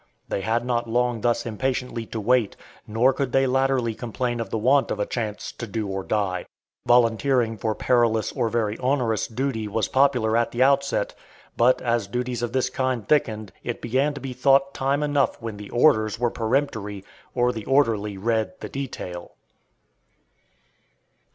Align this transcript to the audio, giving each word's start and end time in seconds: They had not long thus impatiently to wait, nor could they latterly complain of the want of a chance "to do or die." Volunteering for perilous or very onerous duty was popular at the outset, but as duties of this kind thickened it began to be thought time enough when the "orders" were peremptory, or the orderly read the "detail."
They 0.29 0.41
had 0.41 0.65
not 0.65 0.89
long 0.89 1.21
thus 1.21 1.45
impatiently 1.45 2.07
to 2.07 2.19
wait, 2.19 2.55
nor 2.87 3.13
could 3.13 3.33
they 3.33 3.45
latterly 3.45 3.93
complain 3.93 4.39
of 4.39 4.49
the 4.49 4.57
want 4.57 4.89
of 4.89 4.99
a 4.99 5.05
chance 5.05 5.51
"to 5.51 5.67
do 5.67 5.87
or 5.87 6.01
die." 6.03 6.47
Volunteering 6.87 7.55
for 7.55 7.75
perilous 7.75 8.31
or 8.31 8.49
very 8.49 8.79
onerous 8.79 9.27
duty 9.27 9.67
was 9.67 9.87
popular 9.87 10.35
at 10.35 10.49
the 10.49 10.63
outset, 10.63 11.13
but 11.55 11.83
as 11.83 12.07
duties 12.07 12.41
of 12.41 12.51
this 12.51 12.67
kind 12.71 13.07
thickened 13.07 13.51
it 13.63 13.79
began 13.79 14.15
to 14.15 14.19
be 14.19 14.33
thought 14.33 14.73
time 14.73 15.03
enough 15.03 15.39
when 15.39 15.57
the 15.57 15.69
"orders" 15.69 16.17
were 16.19 16.31
peremptory, 16.31 17.05
or 17.35 17.51
the 17.51 17.65
orderly 17.65 18.17
read 18.17 18.59
the 18.61 18.69
"detail." 18.69 19.33